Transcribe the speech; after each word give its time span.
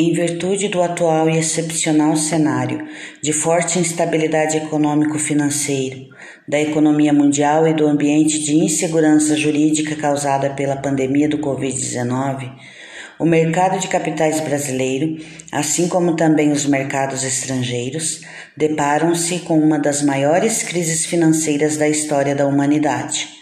Em 0.00 0.12
virtude 0.12 0.68
do 0.68 0.80
atual 0.80 1.28
e 1.28 1.36
excepcional 1.36 2.14
cenário 2.14 2.86
de 3.20 3.32
forte 3.32 3.80
instabilidade 3.80 4.56
econômico-financeiro, 4.56 6.06
da 6.46 6.60
economia 6.60 7.12
mundial 7.12 7.66
e 7.66 7.74
do 7.74 7.84
ambiente 7.84 8.38
de 8.38 8.54
insegurança 8.54 9.36
jurídica 9.36 9.96
causada 9.96 10.50
pela 10.50 10.76
pandemia 10.76 11.28
do 11.28 11.38
Covid-19, 11.38 12.48
o 13.18 13.24
mercado 13.24 13.80
de 13.80 13.88
capitais 13.88 14.38
brasileiro, 14.38 15.16
assim 15.50 15.88
como 15.88 16.14
também 16.14 16.52
os 16.52 16.64
mercados 16.64 17.24
estrangeiros, 17.24 18.20
deparam-se 18.56 19.40
com 19.40 19.58
uma 19.58 19.80
das 19.80 20.00
maiores 20.00 20.62
crises 20.62 21.06
financeiras 21.06 21.76
da 21.76 21.88
história 21.88 22.36
da 22.36 22.46
humanidade. 22.46 23.37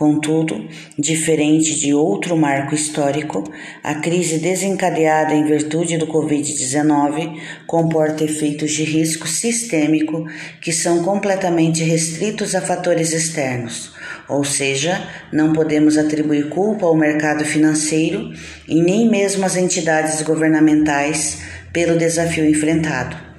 Contudo, 0.00 0.66
diferente 0.98 1.78
de 1.78 1.92
outro 1.92 2.34
marco 2.34 2.74
histórico, 2.74 3.44
a 3.84 3.96
crise 3.96 4.38
desencadeada 4.38 5.34
em 5.34 5.44
virtude 5.44 5.98
do 5.98 6.06
Covid-19 6.06 7.38
comporta 7.66 8.24
efeitos 8.24 8.72
de 8.72 8.82
risco 8.82 9.28
sistêmico 9.28 10.24
que 10.58 10.72
são 10.72 11.04
completamente 11.04 11.84
restritos 11.84 12.54
a 12.54 12.62
fatores 12.62 13.12
externos, 13.12 13.92
ou 14.26 14.42
seja, 14.42 15.06
não 15.30 15.52
podemos 15.52 15.98
atribuir 15.98 16.48
culpa 16.48 16.86
ao 16.86 16.96
mercado 16.96 17.44
financeiro 17.44 18.32
e 18.66 18.80
nem 18.80 19.06
mesmo 19.06 19.44
às 19.44 19.54
entidades 19.54 20.22
governamentais 20.22 21.42
pelo 21.74 21.98
desafio 21.98 22.48
enfrentado. 22.48 23.29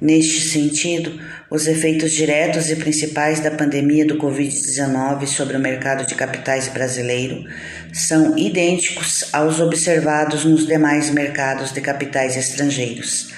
Neste 0.00 0.40
sentido, 0.40 1.20
os 1.50 1.66
efeitos 1.66 2.12
diretos 2.12 2.70
e 2.70 2.76
principais 2.76 3.40
da 3.40 3.50
pandemia 3.50 4.06
do 4.06 4.16
Covid-19 4.16 5.26
sobre 5.26 5.56
o 5.56 5.60
mercado 5.60 6.06
de 6.06 6.14
capitais 6.14 6.68
brasileiro 6.68 7.44
são 7.92 8.38
idênticos 8.38 9.24
aos 9.32 9.58
observados 9.58 10.44
nos 10.44 10.66
demais 10.66 11.10
mercados 11.10 11.72
de 11.72 11.80
capitais 11.80 12.36
estrangeiros: 12.36 13.32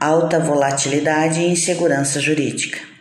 alta 0.00 0.40
volatilidade 0.40 1.40
e 1.40 1.50
insegurança 1.50 2.18
jurídica. 2.18 2.95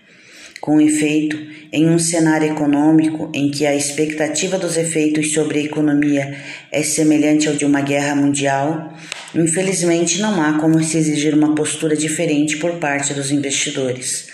Com 0.66 0.82
efeito, 0.82 1.38
em 1.72 1.88
um 1.88 2.00
cenário 2.00 2.52
econômico 2.52 3.30
em 3.36 3.52
que 3.52 3.68
a 3.68 3.76
expectativa 3.76 4.58
dos 4.58 4.78
efeitos 4.78 5.32
sobre 5.32 5.60
a 5.60 5.62
economia 5.62 6.36
é 6.72 6.82
semelhante 6.82 7.48
ao 7.48 7.54
de 7.54 7.66
uma 7.66 7.82
guerra 7.82 8.16
mundial, 8.16 8.92
infelizmente 9.36 10.20
não 10.20 10.42
há 10.42 10.58
como 10.58 10.84
se 10.84 10.98
exigir 10.98 11.36
uma 11.36 11.54
postura 11.54 11.96
diferente 11.96 12.58
por 12.58 12.80
parte 12.80 13.14
dos 13.14 13.30
investidores. 13.30 14.28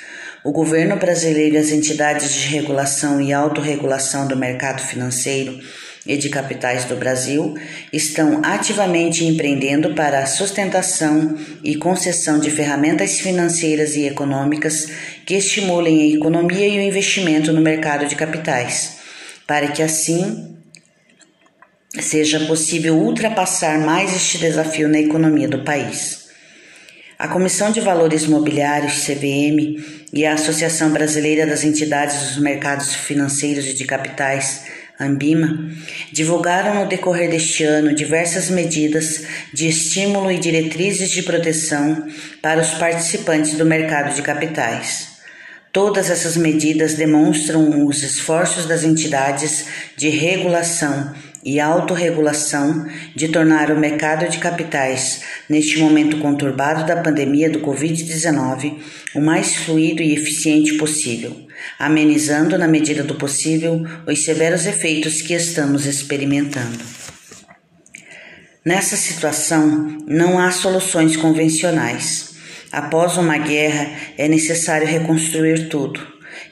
O 0.43 0.51
governo 0.51 0.95
brasileiro 0.95 1.53
e 1.53 1.57
as 1.59 1.69
entidades 1.69 2.33
de 2.33 2.47
regulação 2.47 3.21
e 3.21 3.31
autorregulação 3.31 4.27
do 4.27 4.35
mercado 4.35 4.81
financeiro 4.81 5.59
e 6.03 6.17
de 6.17 6.29
capitais 6.29 6.85
do 6.85 6.95
Brasil 6.95 7.55
estão 7.93 8.41
ativamente 8.43 9.23
empreendendo 9.23 9.93
para 9.93 10.17
a 10.17 10.25
sustentação 10.25 11.37
e 11.63 11.75
concessão 11.75 12.39
de 12.39 12.49
ferramentas 12.49 13.19
financeiras 13.19 13.95
e 13.95 14.07
econômicas 14.07 14.87
que 15.27 15.35
estimulem 15.35 16.01
a 16.01 16.15
economia 16.15 16.67
e 16.67 16.79
o 16.79 16.81
investimento 16.81 17.53
no 17.53 17.61
mercado 17.61 18.07
de 18.07 18.15
capitais, 18.15 18.97
para 19.45 19.67
que 19.67 19.83
assim 19.83 20.57
seja 21.99 22.39
possível 22.47 22.97
ultrapassar 22.97 23.77
mais 23.77 24.15
este 24.15 24.39
desafio 24.39 24.89
na 24.89 24.97
economia 24.97 25.47
do 25.47 25.63
país. 25.63 26.20
A 27.21 27.27
Comissão 27.27 27.71
de 27.71 27.79
Valores 27.79 28.25
Mobiliários, 28.25 29.05
CVM, 29.05 29.79
e 30.11 30.25
a 30.25 30.33
Associação 30.33 30.89
Brasileira 30.89 31.45
das 31.45 31.63
Entidades 31.63 32.17
dos 32.17 32.37
Mercados 32.39 32.95
Financeiros 32.95 33.67
e 33.67 33.75
de 33.75 33.85
Capitais, 33.85 34.63
Ambima, 34.99 35.69
divulgaram 36.11 36.73
no 36.73 36.89
decorrer 36.89 37.29
deste 37.29 37.63
ano 37.63 37.93
diversas 37.93 38.49
medidas 38.49 39.23
de 39.53 39.67
estímulo 39.67 40.31
e 40.31 40.39
diretrizes 40.39 41.11
de 41.11 41.21
proteção 41.21 42.07
para 42.41 42.59
os 42.59 42.71
participantes 42.71 43.53
do 43.53 43.67
mercado 43.67 44.15
de 44.15 44.23
capitais. 44.23 45.09
Todas 45.71 46.09
essas 46.09 46.35
medidas 46.35 46.95
demonstram 46.95 47.85
os 47.85 48.01
esforços 48.01 48.65
das 48.65 48.83
entidades 48.83 49.67
de 49.95 50.09
regulação 50.09 51.13
e 51.43 51.59
autorregulação 51.59 52.85
de 53.15 53.27
tornar 53.29 53.71
o 53.71 53.79
mercado 53.79 54.29
de 54.29 54.37
capitais, 54.37 55.21
neste 55.49 55.79
momento 55.79 56.17
conturbado 56.17 56.85
da 56.85 56.97
pandemia 56.97 57.49
do 57.49 57.59
Covid-19, 57.61 58.77
o 59.15 59.21
mais 59.21 59.55
fluido 59.55 60.01
e 60.01 60.13
eficiente 60.13 60.75
possível, 60.75 61.35
amenizando, 61.79 62.57
na 62.57 62.67
medida 62.67 63.03
do 63.03 63.15
possível, 63.15 63.85
os 64.07 64.23
severos 64.23 64.65
efeitos 64.65 65.21
que 65.21 65.33
estamos 65.33 65.85
experimentando. 65.85 66.79
Nessa 68.63 68.95
situação, 68.95 69.97
não 70.05 70.37
há 70.37 70.51
soluções 70.51 71.17
convencionais. 71.17 72.35
Após 72.71 73.17
uma 73.17 73.37
guerra, 73.39 73.89
é 74.17 74.27
necessário 74.27 74.87
reconstruir 74.87 75.67
tudo. 75.67 75.99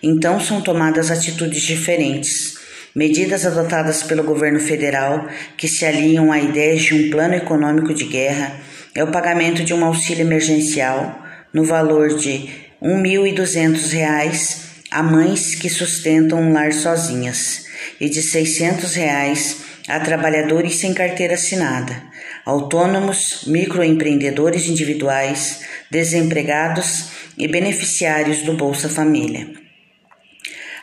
Então 0.02 0.40
são 0.40 0.62
tomadas 0.62 1.12
atitudes 1.12 1.62
diferentes 1.62 2.49
medidas 2.96 3.46
adotadas 3.46 4.04
pelo 4.04 4.24
governo 4.24 4.60
federal 4.60 5.28
que 5.58 5.68
se 5.68 5.86
aliam 5.86 6.32
à 6.32 6.40
ideia 6.40 6.76
de 6.76 6.94
um 6.94 7.10
plano 7.10 7.36
econômico 7.36 7.94
de 7.94 8.06
guerra 8.06 8.60
é 8.96 9.04
o 9.04 9.12
pagamento 9.12 9.64
de 9.64 9.74
um 9.74 9.86
auxílio 9.86 10.22
emergencial 10.22 11.24
no 11.54 11.64
valor 11.64 12.16
de 12.16 12.50
R$ 12.82 12.90
1.200 12.90 14.70
a 14.92 15.04
mães 15.04 15.54
que 15.54 15.70
sustentam 15.70 16.42
um 16.42 16.52
lar 16.52 16.74
sozinhas 16.74 17.66
e 18.00 18.10
de 18.10 18.22
600 18.22 18.96
reais 18.96 19.58
a 19.88 20.00
trabalhadores 20.00 20.76
sem 20.76 20.94
carteira 20.94 21.34
assinada, 21.34 22.04
autônomos, 22.46 23.44
microempreendedores 23.48 24.68
individuais, 24.68 25.62
desempregados 25.90 27.10
e 27.38 27.48
beneficiários 27.48 28.44
do 28.44 28.54
Bolsa 28.54 28.88
Família. 28.88 29.69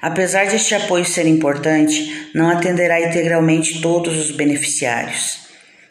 Apesar 0.07 0.47
deste 0.47 0.73
apoio 0.73 1.05
ser 1.05 1.27
importante, 1.27 2.31
não 2.33 2.49
atenderá 2.49 3.01
integralmente 3.01 3.81
todos 3.81 4.17
os 4.17 4.31
beneficiários. 4.31 5.39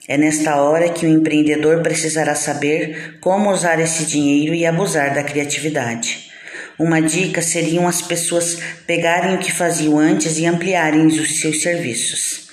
É 0.08 0.18
nesta 0.18 0.56
hora 0.56 0.88
que 0.88 1.06
o 1.06 1.10
empreendedor 1.10 1.84
precisará 1.84 2.34
saber 2.34 3.18
como 3.20 3.52
usar 3.52 3.78
esse 3.78 4.06
dinheiro 4.06 4.56
e 4.56 4.66
abusar 4.66 5.14
da 5.14 5.22
criatividade. 5.22 6.32
Uma 6.80 7.02
dica 7.02 7.42
seriam 7.42 7.90
as 7.90 8.02
pessoas 8.02 8.58
pegarem 8.88 9.36
o 9.36 9.40
que 9.40 9.52
faziam 9.52 10.00
antes 10.00 10.38
e 10.38 10.46
ampliarem 10.46 11.08
os 11.08 11.42
seus 11.42 11.62
serviços. 11.62 12.48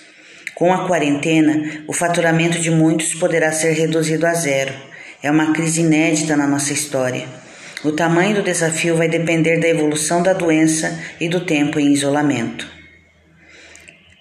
Com 0.57 0.73
a 0.73 0.89
quarentena, 0.89 1.85
o 1.87 1.93
faturamento 1.93 2.59
de 2.59 2.73
muitos 2.73 3.15
poderá 3.15 3.53
ser 3.53 3.71
reduzido 3.75 4.27
a 4.27 4.35
zero. 4.35 4.75
É 5.23 5.31
uma 5.31 5.53
crise 5.53 5.83
inédita 5.83 6.37
na 6.37 6.49
nossa 6.49 6.73
história. 6.73 7.25
O 7.85 7.91
tamanho 7.91 8.37
do 8.37 8.43
desafio 8.43 8.97
vai 8.97 9.09
depender 9.09 9.59
da 9.59 9.67
evolução 9.67 10.23
da 10.23 10.33
doença 10.33 11.01
e 11.21 11.29
do 11.29 11.41
tempo 11.41 11.81
em 11.81 11.93
isolamento. 11.93 12.71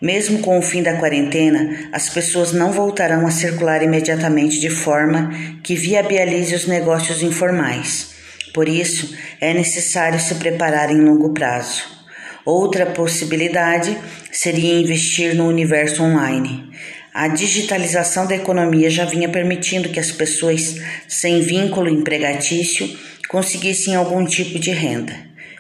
Mesmo 0.02 0.40
com 0.40 0.58
o 0.58 0.64
fim 0.64 0.82
da 0.82 0.98
quarentena, 0.98 1.90
as 1.94 2.10
pessoas 2.10 2.52
não 2.52 2.72
voltarão 2.72 3.28
a 3.28 3.30
circular 3.30 3.84
imediatamente 3.84 4.60
de 4.60 4.72
forma 4.72 5.30
que 5.62 5.76
viabilize 5.76 6.56
os 6.56 6.66
negócios 6.66 7.22
informais. 7.22 8.16
Por 8.52 8.68
isso, 8.68 9.16
é 9.40 9.54
necessário 9.54 10.20
se 10.20 10.34
preparar 10.36 10.90
em 10.90 11.00
longo 11.00 11.32
prazo. 11.32 11.84
Outra 12.44 12.88
possibilidade 12.88 13.96
seria 14.32 14.74
investir 14.74 15.36
no 15.36 15.48
universo 15.48 16.02
online. 16.02 16.72
A 17.14 17.28
digitalização 17.28 18.26
da 18.26 18.36
economia 18.36 18.90
já 18.90 19.06
vinha 19.06 19.30
permitindo 19.30 19.90
que 19.90 20.00
as 20.00 20.12
pessoas 20.12 20.78
sem 21.08 21.42
vínculo 21.42 21.88
empregatício 21.88 22.90
conseguissem 23.32 23.96
algum 23.96 24.26
tipo 24.26 24.60
de 24.60 24.72
renda. 24.72 25.16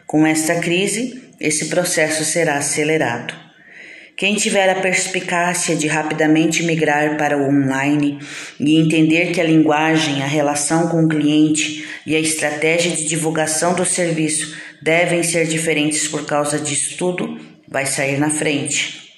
Com 0.05 0.27
esta 0.27 0.55
crise, 0.55 1.23
esse 1.39 1.69
processo 1.69 2.25
será 2.25 2.57
acelerado. 2.57 3.33
Quem 4.17 4.35
tiver 4.35 4.69
a 4.69 4.81
perspicácia 4.81 5.73
de 5.73 5.87
rapidamente 5.87 6.63
migrar 6.63 7.15
para 7.15 7.37
o 7.37 7.47
online 7.47 8.19
e 8.59 8.77
entender 8.77 9.31
que 9.31 9.39
a 9.39 9.45
linguagem, 9.45 10.21
a 10.21 10.27
relação 10.27 10.89
com 10.89 11.05
o 11.05 11.07
cliente 11.07 11.87
e 12.05 12.13
a 12.13 12.19
estratégia 12.19 12.91
de 12.91 13.07
divulgação 13.07 13.73
do 13.73 13.85
serviço 13.85 14.53
devem 14.81 15.23
ser 15.23 15.47
diferentes 15.47 16.09
por 16.09 16.25
causa 16.25 16.59
disso 16.59 16.97
tudo, 16.97 17.39
vai 17.69 17.85
sair 17.85 18.19
na 18.19 18.29
frente. 18.29 19.13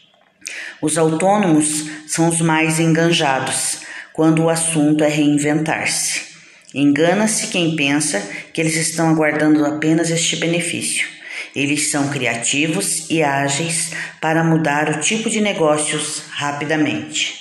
Os 0.79 0.95
autônomos 0.99 1.89
são 2.05 2.29
os 2.29 2.39
mais 2.39 2.79
enganjados 2.79 3.79
quando 4.13 4.43
o 4.43 4.49
assunto 4.49 5.03
é 5.03 5.09
reinventar-se. 5.09 6.32
Engana-se 6.73 7.47
quem 7.47 7.75
pensa 7.75 8.19
que 8.51 8.59
eles 8.59 8.75
estão 8.75 9.09
aguardando 9.09 9.63
apenas 9.63 10.09
este 10.09 10.37
benefício. 10.37 11.07
Eles 11.55 11.91
são 11.91 12.09
criativos 12.09 13.11
e 13.11 13.21
ágeis 13.21 13.91
para 14.19 14.43
mudar 14.43 14.89
o 14.89 14.99
tipo 14.99 15.29
de 15.29 15.39
negócios 15.39 16.23
rapidamente. 16.31 17.35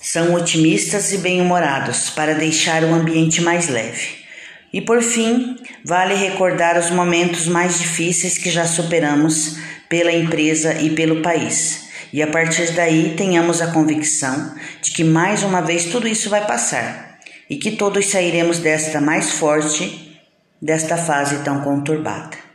São 0.00 0.32
otimistas 0.32 1.12
e 1.12 1.18
bem-humorados 1.18 2.08
para 2.08 2.34
deixar 2.34 2.82
o 2.82 2.94
ambiente 2.94 3.42
mais 3.42 3.68
leve. 3.68 4.24
E 4.72 4.80
por 4.80 5.02
fim, 5.02 5.56
vale 5.84 6.14
recordar 6.14 6.78
os 6.78 6.90
momentos 6.90 7.46
mais 7.46 7.78
difíceis 7.78 8.38
que 8.38 8.50
já 8.50 8.66
superamos 8.66 9.58
pela 9.86 10.12
empresa 10.12 10.80
e 10.80 10.90
pelo 10.90 11.20
país. 11.20 11.88
E 12.10 12.22
a 12.22 12.26
partir 12.26 12.72
daí 12.72 13.14
tenhamos 13.18 13.60
a 13.60 13.66
convicção 13.66 14.54
de 14.80 14.92
que 14.92 15.04
mais 15.04 15.42
uma 15.42 15.60
vez 15.60 15.86
tudo 15.86 16.08
isso 16.08 16.30
vai 16.30 16.46
passar 16.46 17.07
e 17.48 17.56
que 17.56 17.72
todos 17.72 18.06
sairemos 18.06 18.58
desta 18.58 19.00
mais 19.00 19.32
forte, 19.32 20.20
desta 20.60 20.96
fase 20.96 21.42
tão 21.44 21.60
conturbada. 21.62 22.47